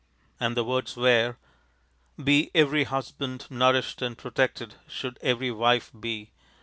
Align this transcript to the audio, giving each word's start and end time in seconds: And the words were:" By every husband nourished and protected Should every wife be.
And 0.39 0.57
the 0.57 0.63
words 0.63 0.97
were:" 0.97 1.37
By 2.17 2.49
every 2.55 2.85
husband 2.85 3.45
nourished 3.51 4.01
and 4.01 4.17
protected 4.17 4.73
Should 4.87 5.19
every 5.21 5.51
wife 5.51 5.91
be. 5.99 6.31